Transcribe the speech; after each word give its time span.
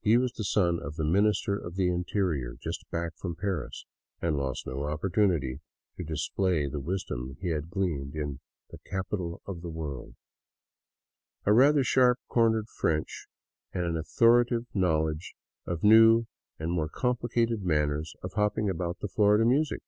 He 0.00 0.16
was 0.16 0.32
son 0.48 0.78
of 0.80 0.94
the 0.94 1.02
Minister 1.04 1.58
of 1.58 1.74
the 1.74 1.88
Interior, 1.88 2.54
just 2.62 2.88
back 2.92 3.16
from 3.16 3.34
Paris, 3.34 3.84
and 4.20 4.36
lost 4.36 4.64
no 4.64 4.84
opportunity 4.84 5.58
to 5.96 6.04
display 6.04 6.68
the 6.68 6.78
wisdom 6.78 7.36
he 7.40 7.48
had 7.48 7.68
gleaned 7.68 8.14
in 8.14 8.38
the" 8.70 8.78
Capital 8.88 9.42
of 9.44 9.60
the 9.60 9.70
World,"— 9.70 10.14
a 11.46 11.52
rather 11.52 11.82
sharp 11.82 12.20
cornered 12.28 12.68
French 12.68 13.26
and 13.72 13.84
an 13.84 13.96
authoritative 13.96 14.66
knowledge 14.72 15.34
of 15.66 15.82
new 15.82 16.26
and 16.60 16.70
more 16.70 16.88
com 16.88 17.16
plicated 17.16 17.62
manners 17.62 18.14
of 18.22 18.34
hopping 18.34 18.70
about 18.70 19.00
the 19.00 19.08
floor 19.08 19.36
to 19.36 19.44
music. 19.44 19.80